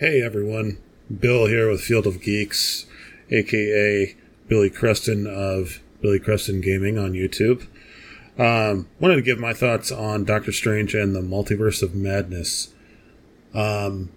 [0.00, 0.78] Hey everyone,
[1.14, 2.86] Bill here with Field of Geeks,
[3.30, 4.16] aka
[4.48, 7.66] Billy Creston of Billy Creston Gaming on YouTube.
[8.38, 12.72] Um, wanted to give my thoughts on Doctor Strange and the Multiverse of Madness.
[13.52, 14.08] Um,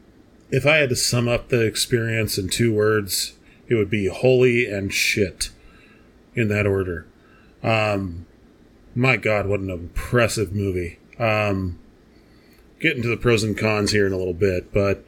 [0.49, 3.33] if I had to sum up the experience in two words,
[3.67, 5.49] it would be holy and shit,
[6.33, 7.07] in that order.
[7.61, 8.25] Um,
[8.95, 10.99] my God, what an impressive movie.
[11.19, 11.77] Um,
[12.79, 15.03] into the pros and cons here in a little bit, but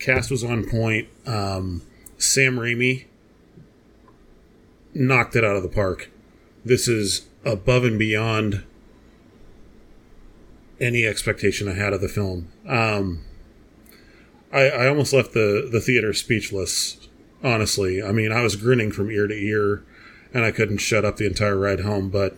[0.00, 1.08] cast was on point.
[1.26, 1.82] Um,
[2.18, 3.06] Sam Raimi
[4.94, 6.10] knocked it out of the park.
[6.64, 8.64] This is above and beyond
[10.80, 12.48] any expectation I had of the film.
[12.66, 13.24] Um,
[14.52, 17.08] I, I almost left the, the theater speechless,
[17.42, 18.02] honestly.
[18.02, 19.84] I mean, I was grinning from ear to ear,
[20.34, 22.36] and I couldn't shut up the entire ride home, but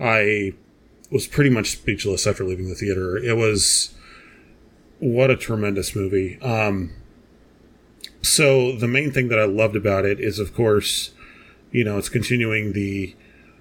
[0.00, 0.54] I
[1.10, 3.16] was pretty much speechless after leaving the theater.
[3.16, 3.94] It was
[5.00, 6.40] what a tremendous movie.
[6.40, 6.92] Um,
[8.22, 11.12] so the main thing that I loved about it is, of course,
[11.72, 13.16] you know, it's continuing the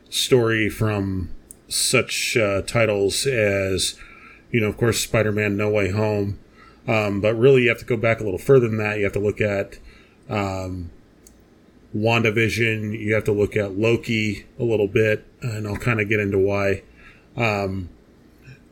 [0.09, 1.31] story from
[1.67, 3.95] such uh, titles as,
[4.51, 6.39] you know, of course, Spider-Man: No Way Home.
[6.87, 8.97] Um, but really, you have to go back a little further than that.
[8.97, 9.77] You have to look at
[10.27, 10.89] um,
[11.95, 12.99] WandaVision.
[12.99, 16.39] You have to look at Loki a little bit, and I'll kind of get into
[16.39, 16.81] why.
[17.37, 17.89] Um,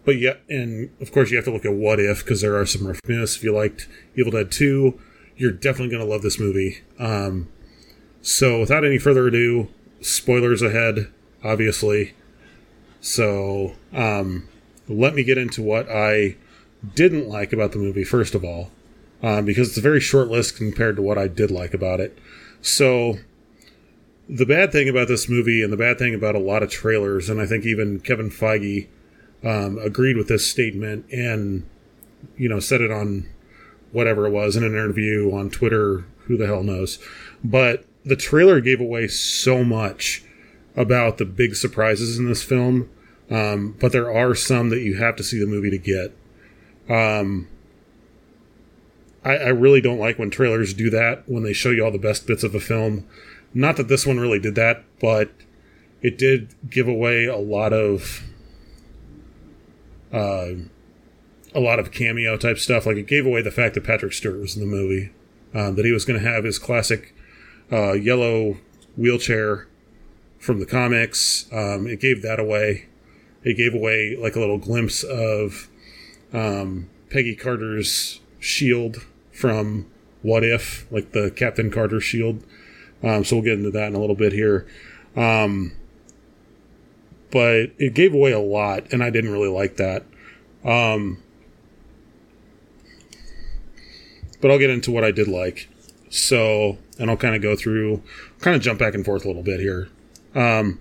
[0.08, 2.66] but yeah, and of course, you have to look at What If because there are
[2.66, 3.36] some roughness.
[3.36, 4.98] If you liked Evil Dead 2,
[5.36, 6.82] you're definitely going to love this movie.
[6.98, 7.50] Um,
[8.22, 9.68] so, without any further ado,
[10.00, 11.12] spoilers ahead,
[11.44, 12.14] obviously.
[13.02, 14.48] So, um,
[14.88, 16.38] let me get into what I
[16.96, 18.72] didn't like about the movie, first of all,
[19.22, 22.18] um, because it's a very short list compared to what I did like about it.
[22.62, 23.18] So,
[24.30, 27.30] the bad thing about this movie and the bad thing about a lot of trailers,
[27.30, 28.88] and I think even Kevin Feige
[29.48, 31.66] um, agreed with this statement and,
[32.36, 33.30] you know, said it on
[33.94, 37.00] whatever it was in an interview on Twitter, who the hell knows.
[37.44, 40.24] But the trailer gave away so much
[40.76, 42.90] about the big surprises in this film.
[43.30, 46.14] Um, but there are some that you have to see the movie to get.
[46.90, 47.48] Um,
[49.24, 51.98] I, I really don't like when trailers do that, when they show you all the
[51.98, 53.08] best bits of a film.
[53.54, 55.32] Not that this one really did that, but
[56.02, 58.27] it did give away a lot of
[60.12, 60.50] uh,
[61.54, 62.86] a lot of cameo type stuff.
[62.86, 65.12] Like it gave away the fact that Patrick Stewart was in the movie,
[65.54, 67.14] um, that he was going to have his classic
[67.72, 68.58] uh, yellow
[68.96, 69.68] wheelchair
[70.40, 71.48] from the comics.
[71.52, 72.88] Um, it gave that away.
[73.44, 75.70] It gave away like a little glimpse of
[76.34, 79.88] um, Peggy Carter's shield from
[80.22, 82.44] What If, like the Captain Carter shield.
[83.04, 84.68] Um, so we'll get into that in a little bit here.
[85.16, 85.74] Um,
[87.32, 90.06] but it gave away a lot, and I didn't really like that.
[90.64, 91.22] Um,
[94.42, 95.70] but I'll get into what I did like.
[96.10, 98.02] So, and I'll kind of go through,
[98.40, 99.90] kind of jump back and forth a little bit here.
[100.36, 100.80] Um,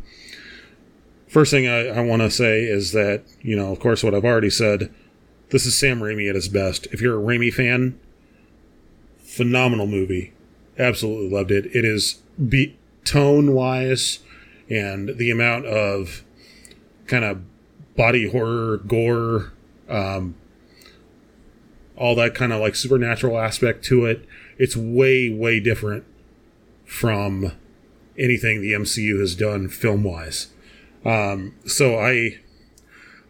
[1.29, 4.25] first thing I, I want to say is that, you know, of course, what I've
[4.25, 4.93] already said,
[5.51, 6.87] this is Sam Raimi at his best.
[6.93, 7.99] If you're a Raimi fan,
[9.19, 10.33] phenomenal movie.
[10.79, 11.67] Absolutely loved it.
[11.75, 14.21] It is be- tone wise
[14.69, 16.25] and the amount of
[17.07, 17.43] kind of
[17.97, 19.53] body horror, gore,
[19.89, 20.35] um,
[21.97, 24.27] all that kind of like supernatural aspect to it.
[24.59, 26.05] It's way, way different
[26.85, 27.53] from
[28.19, 30.49] anything the MCU has done film wise.
[31.05, 32.39] Um, so I,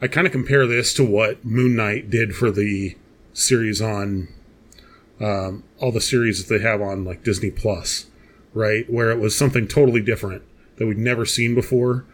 [0.00, 2.97] I kind of compare this to what Moon Knight did for the
[3.32, 4.28] series on,
[5.20, 8.06] um, all the series that they have on like Disney Plus,
[8.54, 8.91] right?
[8.91, 10.43] Where it was something totally different
[10.76, 12.04] that we'd never seen before.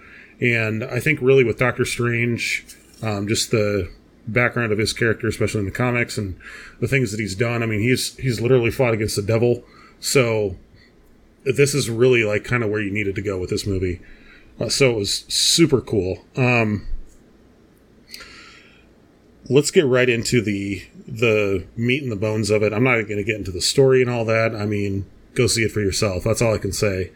[0.42, 2.66] And I think really with Doctor Strange,
[3.00, 3.88] um, just the
[4.26, 6.36] background of his character, especially in the comics and
[6.80, 7.62] the things that he's done.
[7.62, 9.62] I mean, he's he's literally fought against the devil.
[10.00, 10.56] So
[11.44, 14.00] this is really like kind of where you needed to go with this movie.
[14.58, 16.24] Uh, so it was super cool.
[16.36, 16.88] Um,
[19.48, 22.72] let's get right into the the meat and the bones of it.
[22.72, 24.56] I'm not going to get into the story and all that.
[24.56, 26.24] I mean, go see it for yourself.
[26.24, 27.12] That's all I can say.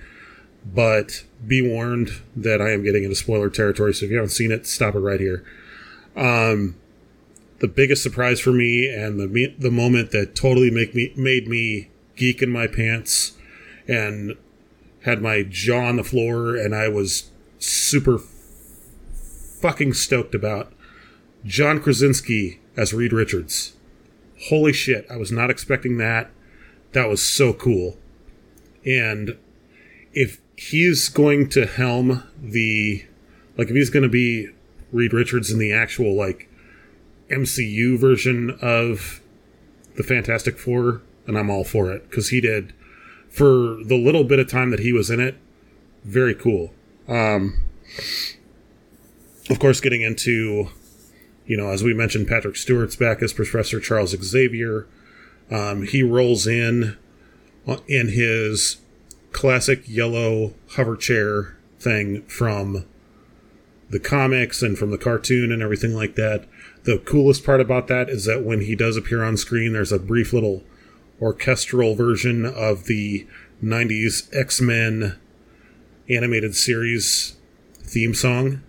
[0.75, 3.95] But be warned that I am getting into spoiler territory.
[3.95, 5.45] So if you haven't seen it, stop it right here.
[6.17, 6.77] Um,
[7.59, 11.91] the biggest surprise for me and the the moment that totally make me made me
[12.17, 13.33] geek in my pants
[13.87, 14.37] and
[15.05, 18.19] had my jaw on the floor and I was super
[19.61, 20.73] fucking stoked about
[21.45, 23.75] John Krasinski as Reed Richards.
[24.49, 26.31] Holy shit, I was not expecting that.
[26.93, 27.97] That was so cool.
[28.85, 29.39] And
[30.13, 33.05] if he's going to helm the
[33.57, 34.49] like if he's going to be
[34.93, 36.49] Reed Richards in the actual like
[37.31, 39.21] MCU version of
[39.97, 42.73] the Fantastic Four, and I'm all for it because he did
[43.29, 45.37] for the little bit of time that he was in it.
[46.05, 46.73] Very cool.
[47.09, 47.63] Um,
[49.51, 50.71] of course, getting into,
[51.47, 54.87] you know, as we mentioned, Patrick Stewart's back as Professor Charles Xavier.
[55.51, 56.97] Um, he rolls in
[57.89, 58.79] in his
[59.37, 62.87] classic yellow hover chair thing from
[63.91, 66.47] the comics and from the cartoon and everything like that.
[66.85, 69.99] The coolest part about that is that when he does appear on screen, there's a
[69.99, 70.65] brief little
[71.21, 73.27] orchestral version of the
[73.63, 75.19] 90s X Men
[76.09, 77.37] animated series
[77.83, 78.63] theme song,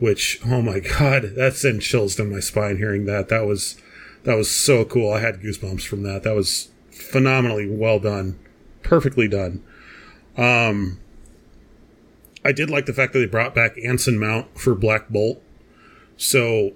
[0.00, 3.28] which, oh my god, that sent chills down my spine hearing that.
[3.28, 3.80] That was.
[4.24, 5.12] That was so cool.
[5.12, 6.24] I had goosebumps from that.
[6.24, 8.38] That was phenomenally well done,
[8.82, 9.62] perfectly done.
[10.36, 11.00] Um,
[12.44, 15.42] I did like the fact that they brought back Anson Mount for Black Bolt.
[16.16, 16.72] So,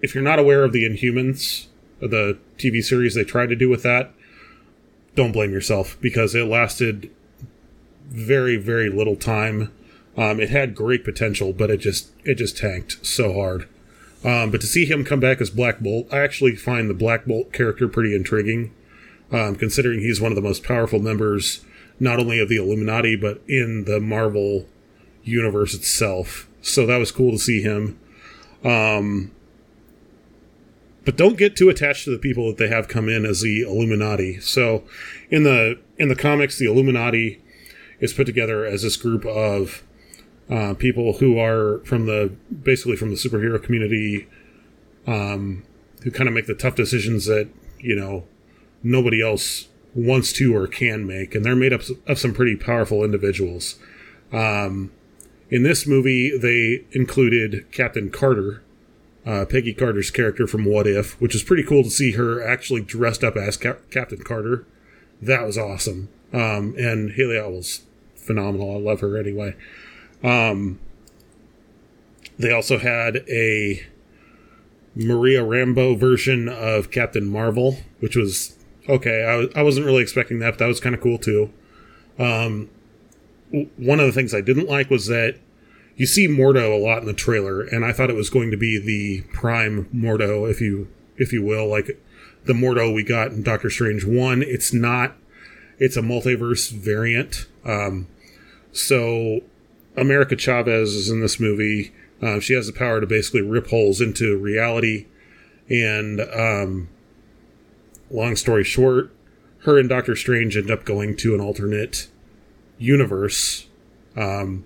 [0.00, 1.66] if you're not aware of the Inhumans,
[2.00, 4.12] the TV series they tried to do with that,
[5.14, 7.10] don't blame yourself because it lasted
[8.08, 9.72] very, very little time.
[10.16, 13.68] Um, it had great potential, but it just it just tanked so hard.
[14.24, 17.26] Um, but to see him come back as Black Bolt, I actually find the Black
[17.26, 18.72] Bolt character pretty intriguing,
[19.34, 21.64] um, considering he's one of the most powerful members
[21.98, 24.66] not only of the Illuminati but in the Marvel
[25.24, 26.48] universe itself.
[26.62, 27.98] So that was cool to see him.
[28.62, 29.32] Um,
[31.04, 33.62] but don't get too attached to the people that they have come in as the
[33.62, 34.38] Illuminati.
[34.40, 34.84] So
[35.30, 37.42] in the in the comics, the Illuminati
[38.00, 39.82] is put together as this group of
[40.48, 42.32] uh, people who are from the
[42.62, 44.28] basically from the superhero community,
[45.06, 45.64] um,
[46.02, 47.48] who kind of make the tough decisions that
[47.78, 48.24] you know
[48.84, 53.02] nobody else wants to or can make, and they're made up of some pretty powerful
[53.02, 53.76] individuals.
[54.32, 54.92] Um,
[55.50, 58.62] in this movie, they included Captain Carter,
[59.24, 62.82] uh, Peggy Carter's character from What If, which is pretty cool to see her actually
[62.82, 64.66] dressed up as Cap- Captain Carter.
[65.22, 66.08] That was awesome.
[66.32, 67.82] Um, and Hayley Atwell's
[68.16, 68.74] phenomenal.
[68.74, 69.54] I love her anyway.
[70.22, 70.80] Um,
[72.38, 73.86] they also had a
[74.96, 78.56] Maria Rambeau version of Captain Marvel, which was
[78.88, 79.24] okay.
[79.24, 81.52] I, was, I wasn't really expecting that, but that was kind of cool too.
[82.18, 82.70] Um,
[83.76, 85.36] one of the things I didn't like was that
[85.96, 88.56] you see Mordo a lot in the trailer, and I thought it was going to
[88.56, 92.00] be the prime Mordo, if you if you will, like
[92.46, 94.42] the Mordo we got in Doctor Strange one.
[94.42, 95.16] It's not.
[95.78, 97.46] It's a multiverse variant.
[97.64, 98.08] Um,
[98.72, 99.40] so
[99.96, 101.92] America Chavez is in this movie.
[102.20, 105.06] Uh, she has the power to basically rip holes into reality.
[105.68, 106.88] And um,
[108.14, 109.14] long story short,
[109.60, 112.08] her and Doctor Strange end up going to an alternate
[112.78, 113.66] universe.
[114.16, 114.64] Um,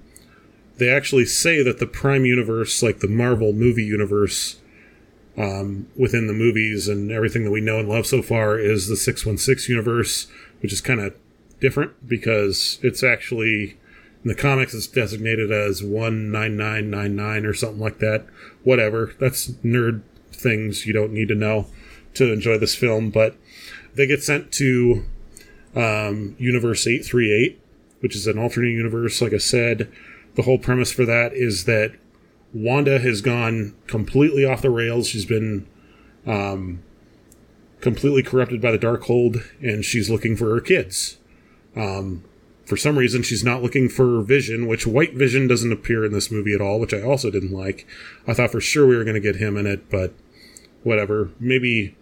[0.76, 4.60] they actually say that the Prime Universe, like the Marvel movie universe,
[5.36, 8.96] um, within the movies and everything that we know and love so far, is the
[8.96, 10.26] 616 universe,
[10.60, 11.14] which is kind of
[11.60, 13.78] different because it's actually
[14.24, 18.26] in the comics, it's designated as 19999 or something like that.
[18.64, 19.14] Whatever.
[19.20, 20.02] That's nerd
[20.32, 21.66] things you don't need to know
[22.18, 23.10] to enjoy this film.
[23.10, 23.36] But
[23.94, 25.04] they get sent to
[25.74, 27.60] um, Universe 838,
[28.00, 29.20] which is an alternate universe.
[29.20, 29.90] Like I said,
[30.34, 31.92] the whole premise for that is that
[32.52, 35.08] Wanda has gone completely off the rails.
[35.08, 35.66] She's been
[36.26, 36.82] um,
[37.80, 41.18] completely corrupted by the Darkhold, and she's looking for her kids.
[41.76, 42.24] Um,
[42.64, 46.30] for some reason she's not looking for Vision, which White Vision doesn't appear in this
[46.30, 47.86] movie at all, which I also didn't like.
[48.26, 50.12] I thought for sure we were going to get him in it, but
[50.82, 51.30] whatever.
[51.40, 51.96] Maybe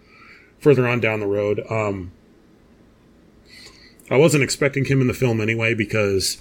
[0.67, 1.65] further on down the road.
[1.71, 2.11] Um,
[4.11, 6.39] I wasn't expecting him in the film anyway because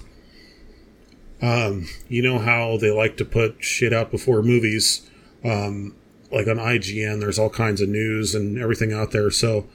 [1.43, 5.07] um, you know how they like to put shit out before movies.
[5.43, 5.95] Um,
[6.31, 9.29] like on IGN, there's all kinds of news and everything out there.
[9.29, 9.67] So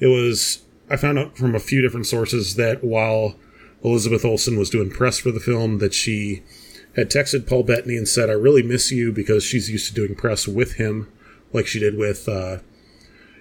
[0.00, 3.34] it was, I found out from a few different sources that while
[3.82, 6.44] Elizabeth Olsen was doing press for the film that she
[6.94, 10.14] had texted Paul Bettany and said, I really miss you because she's used to doing
[10.14, 11.12] press with him,
[11.52, 12.58] like she did with, uh,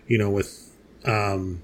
[0.08, 0.72] you know, with
[1.06, 1.62] um,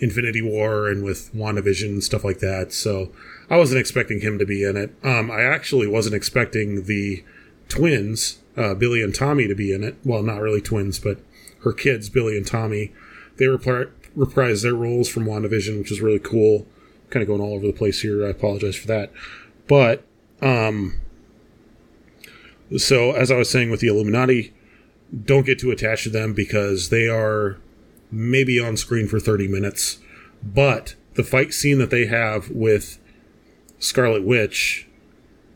[0.00, 2.72] Infinity War and with WandaVision and stuff like that.
[2.72, 3.12] So
[3.48, 4.94] I wasn't expecting him to be in it.
[5.02, 7.24] Um, I actually wasn't expecting the
[7.68, 9.96] twins, uh, Billy and Tommy, to be in it.
[10.04, 11.18] Well, not really twins, but
[11.62, 12.92] her kids, Billy and Tommy.
[13.36, 16.66] They repri- reprised their roles from WandaVision, which is really cool
[17.10, 18.26] kind of going all over the place here.
[18.26, 19.12] I apologize for that.
[19.68, 20.04] But,
[20.42, 20.94] um,
[22.76, 24.52] so as I was saying with the Illuminati,
[25.24, 27.58] don't get too attached to them because they are
[28.10, 29.98] maybe on screen for 30 minutes.
[30.42, 32.98] But the fight scene that they have with
[33.78, 34.86] Scarlet Witch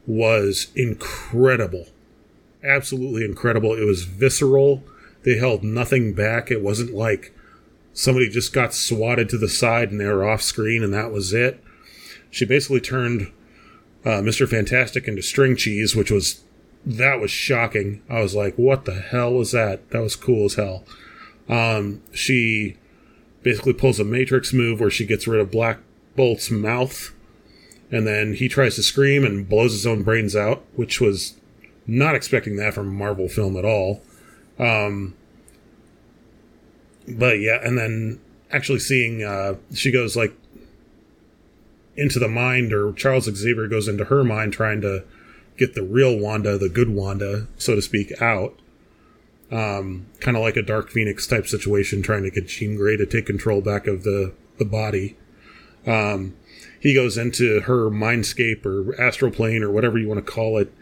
[0.07, 1.87] was incredible.
[2.63, 3.75] Absolutely incredible.
[3.75, 4.83] It was visceral.
[5.23, 6.51] They held nothing back.
[6.51, 7.35] It wasn't like
[7.93, 11.33] somebody just got swatted to the side and they were off screen and that was
[11.33, 11.63] it.
[12.31, 13.33] She basically turned
[14.05, 14.49] uh, Mr.
[14.49, 16.43] Fantastic into string cheese, which was
[16.85, 18.03] that was shocking.
[18.09, 19.91] I was like, what the hell was that?
[19.91, 20.85] That was cool as hell.
[21.49, 22.77] Um, she
[23.43, 25.79] basically pulls a Matrix move where she gets rid of Black
[26.17, 27.13] Bolt's mouth,
[27.91, 31.37] and then he tries to scream and blows his own brains out, which was
[31.87, 34.03] not expecting that from a Marvel film at all.
[34.59, 35.15] Um,
[37.09, 38.21] but yeah, and then
[38.51, 40.35] actually seeing uh, she goes like
[41.97, 45.05] into the mind, or Charles Xavier goes into her mind trying to
[45.57, 48.59] get the real Wanda, the good Wanda, so to speak, out.
[49.51, 53.07] Um, kind of like a Dark Phoenix type situation, trying to get Jean Grey to
[53.07, 55.17] take control back of the the body.
[55.87, 56.37] Um,
[56.79, 60.73] he goes into her mindscape or astral plane or whatever you want to call it,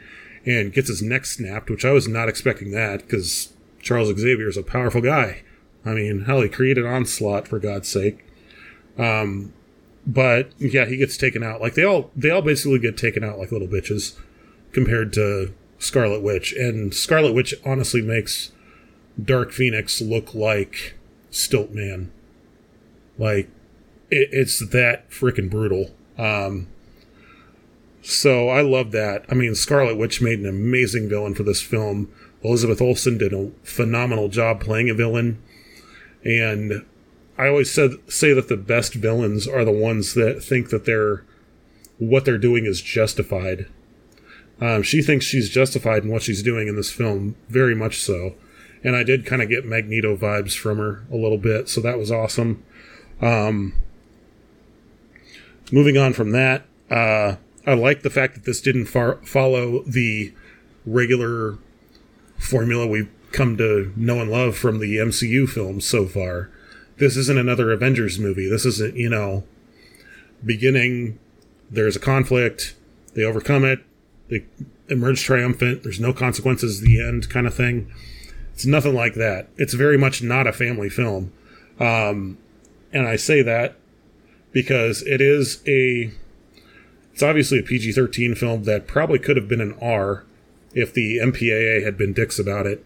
[0.44, 4.56] and gets his neck snapped, which I was not expecting that because Charles Xavier is
[4.56, 5.42] a powerful guy.
[5.84, 8.24] I mean, hell, he created Onslaught for God's sake.
[8.98, 9.52] Um,
[10.06, 11.60] but yeah, he gets taken out.
[11.60, 14.18] Like they all, they all basically get taken out like little bitches
[14.72, 16.52] compared to Scarlet Witch.
[16.52, 18.52] And Scarlet Witch honestly makes
[19.22, 20.94] Dark Phoenix look like
[21.30, 22.10] Stilt Man.
[23.18, 23.48] Like
[24.10, 25.90] it, it's that freaking brutal.
[26.16, 26.68] Um,
[28.02, 29.24] so I love that.
[29.28, 32.12] I mean, Scarlet Witch made an amazing villain for this film.
[32.42, 35.42] Elizabeth Olsen did a phenomenal job playing a villain.
[36.24, 36.84] And
[37.36, 41.24] I always said say that the best villains are the ones that think that they're
[41.98, 43.66] what they're doing is justified.
[44.60, 48.34] Um, she thinks she's justified in what she's doing in this film, very much so.
[48.82, 51.98] And I did kind of get Magneto vibes from her a little bit, so that
[51.98, 52.64] was awesome.
[53.20, 53.74] Um,
[55.72, 57.36] moving on from that, uh,
[57.66, 60.32] I like the fact that this didn't far- follow the
[60.86, 61.58] regular
[62.38, 66.50] formula we've come to know and love from the MCU films so far.
[66.96, 68.48] This isn't another Avengers movie.
[68.48, 69.44] This isn't, you know,
[70.44, 71.18] beginning,
[71.70, 72.74] there's a conflict,
[73.14, 73.84] they overcome it,
[74.28, 74.44] they
[74.88, 77.92] emerge triumphant, there's no consequences, the end kind of thing.
[78.54, 79.48] It's nothing like that.
[79.56, 81.32] It's very much not a family film.
[81.78, 82.38] Um,
[82.92, 83.76] and I say that
[84.52, 86.10] because it is a.
[87.12, 90.24] It's obviously a PG 13 film that probably could have been an R
[90.72, 92.84] if the MPAA had been dicks about it.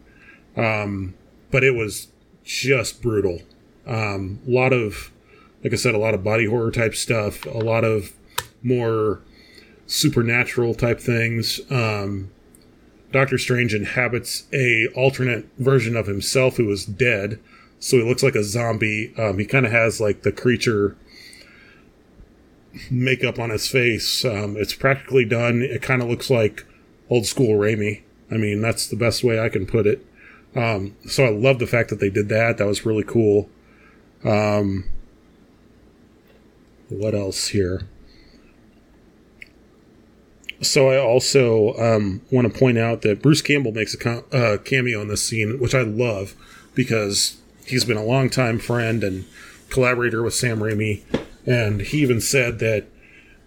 [0.56, 1.14] Um,
[1.50, 2.08] but it was
[2.42, 3.42] just brutal.
[3.86, 5.10] A um, lot of,
[5.62, 8.12] like I said, a lot of body horror type stuff, a lot of
[8.62, 9.20] more
[9.92, 11.60] supernatural type things.
[11.70, 12.30] Um,
[13.12, 17.38] Doctor Strange inhabits a alternate version of himself who is dead,
[17.78, 19.12] so he looks like a zombie.
[19.18, 20.96] Um, he kind of has like the creature
[22.90, 24.24] makeup on his face.
[24.24, 25.60] Um, it's practically done.
[25.60, 26.64] It kind of looks like
[27.10, 28.00] old school Raimi.
[28.30, 30.06] I mean, that's the best way I can put it.
[30.56, 32.56] Um, so I love the fact that they did that.
[32.56, 33.50] That was really cool.
[34.24, 34.84] Um,
[36.88, 37.82] what else here?
[40.62, 44.58] So I also um, want to point out that Bruce Campbell makes a com- uh,
[44.64, 46.34] cameo in this scene, which I love
[46.74, 49.24] because he's been a longtime friend and
[49.70, 51.02] collaborator with Sam Raimi,
[51.46, 52.86] and he even said that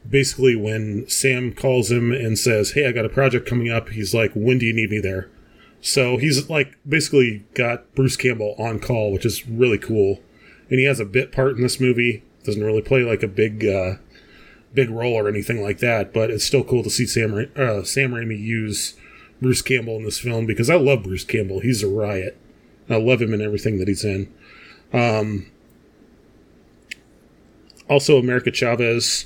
[0.07, 4.13] basically when Sam calls him and says, "Hey, I got a project coming up," he's
[4.13, 5.29] like, "When do you need me there?"
[5.81, 10.21] So he's like basically got Bruce Campbell on call, which is really cool,
[10.69, 12.23] and he has a bit part in this movie.
[12.43, 13.95] Doesn't really play like a big uh,
[14.75, 18.11] big role or anything like that, but it's still cool to see Sam uh, Sam
[18.11, 18.95] Raimi use
[19.41, 21.61] Bruce Campbell in this film because I love Bruce Campbell.
[21.61, 22.37] He's a riot.
[22.89, 24.31] I love him in everything that he's in.
[24.93, 25.47] Um,
[27.89, 29.25] also, America Chavez,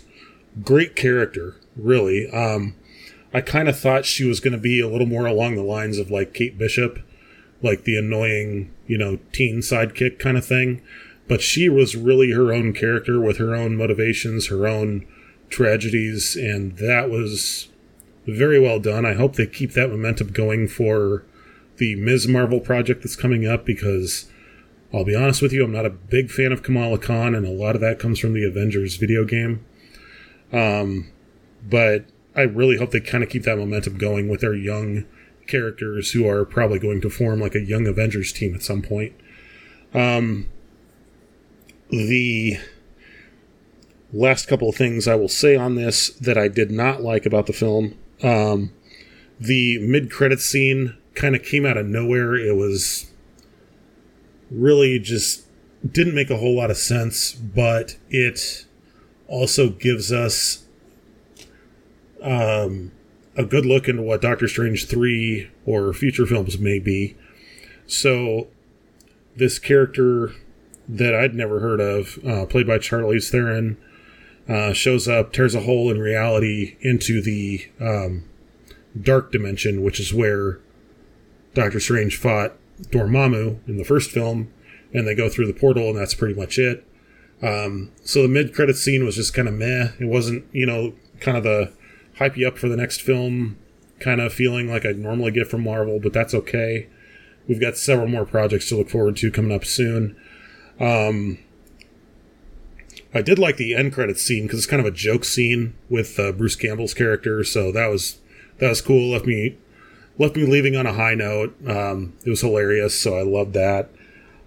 [0.64, 2.30] great character, really.
[2.32, 2.76] Um,
[3.34, 5.98] I kind of thought she was going to be a little more along the lines
[5.98, 7.00] of like Kate Bishop,
[7.62, 10.82] like the annoying, you know, teen sidekick kind of thing.
[11.28, 15.06] But she was really her own character with her own motivations, her own
[15.50, 17.70] tragedies, and that was
[18.26, 19.06] very well done.
[19.06, 21.26] I hope they keep that momentum going for
[21.78, 22.28] the Ms.
[22.28, 24.30] Marvel project that's coming up because
[24.94, 27.52] I'll be honest with you, I'm not a big fan of Kamala Khan, and a
[27.52, 29.66] lot of that comes from the Avengers video game.
[30.52, 31.12] Um,
[31.68, 35.06] but I really hope they kind of keep that momentum going with their young
[35.48, 39.14] characters who are probably going to form like a young Avengers team at some point.
[39.94, 40.48] Um,
[41.90, 42.60] the
[44.12, 47.46] last couple of things I will say on this that I did not like about
[47.46, 47.96] the film.
[48.24, 48.72] Um,
[49.40, 52.36] the mid credit scene kind of came out of nowhere.
[52.36, 53.12] It was
[54.50, 55.46] really just
[55.90, 58.66] didn't make a whole lot of sense, but it
[59.28, 60.66] also gives us
[62.22, 62.92] um,
[63.38, 67.16] a good look into what Doctor Strange 3 or future films may be.
[67.88, 68.48] So,
[69.36, 70.34] this character
[70.88, 73.78] that I'd never heard of, uh, played by Charlize Theron,
[74.50, 78.24] uh, shows up, tears a hole in reality into the um,
[79.00, 80.60] dark dimension, which is where
[81.54, 82.54] Doctor Strange fought
[82.84, 84.52] Dormammu in the first film,
[84.94, 86.86] and they go through the portal, and that's pretty much it.
[87.42, 89.92] Um, so the mid credit scene was just kind of meh.
[90.00, 91.72] It wasn't, you know, kind of the
[92.18, 93.58] hype you up for the next film
[94.00, 96.88] kind of feeling like I normally get from Marvel, but that's okay.
[97.48, 100.16] We've got several more projects to look forward to coming up soon.
[100.80, 101.40] Um,
[103.14, 106.20] I did like the end credits scene because it's kind of a joke scene with
[106.20, 108.20] uh, Bruce Campbell's character, so that was
[108.60, 109.12] that was cool.
[109.12, 109.58] Left me
[110.20, 111.56] left me leaving on a high note.
[111.68, 113.90] Um, it was hilarious, so I loved that.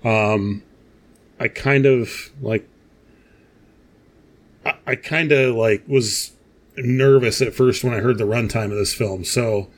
[0.04, 0.62] Um,
[1.40, 2.69] I kind of like
[4.64, 6.33] I, I kind of like was
[6.76, 9.25] nervous at first when I heard the runtime of this film.
[9.25, 9.69] So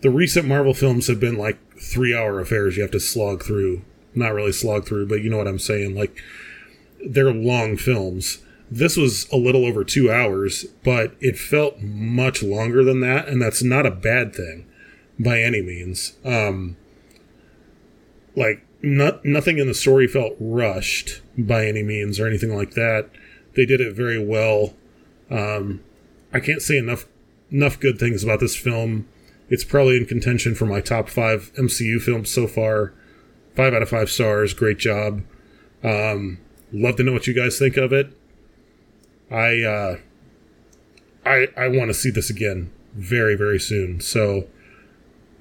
[0.00, 3.82] the recent Marvel films have been like three hour affairs you have to slog through.
[4.14, 5.94] Not really slog through, but you know what I'm saying.
[5.94, 6.16] Like
[7.06, 8.38] they're long films.
[8.70, 13.42] This was a little over two hours, but it felt much longer than that, and
[13.42, 14.66] that's not a bad thing
[15.18, 16.16] by any means.
[16.24, 16.76] Um,
[18.36, 23.10] like not nothing in the story felt rushed by any means or anything like that.
[23.54, 24.74] They did it very well.
[25.30, 25.82] Um,
[26.32, 27.06] I can't say enough
[27.50, 29.08] enough good things about this film.
[29.48, 32.92] It's probably in contention for my top five MCU films so far.
[33.56, 34.54] Five out of five stars.
[34.54, 35.22] Great job.
[35.82, 36.38] Um,
[36.72, 38.12] love to know what you guys think of it.
[39.30, 39.98] I uh,
[41.24, 44.00] I I want to see this again very very soon.
[44.00, 44.48] So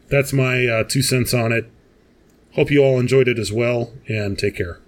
[0.10, 1.70] that's my uh, two cents on it.
[2.54, 4.80] Hope you all enjoyed it as well, and take care.